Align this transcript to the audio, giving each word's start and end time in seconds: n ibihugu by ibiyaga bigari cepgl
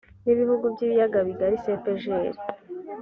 n 0.23 0.25
ibihugu 0.33 0.65
by 0.73 0.81
ibiyaga 0.85 1.19
bigari 1.27 1.55
cepgl 1.63 2.09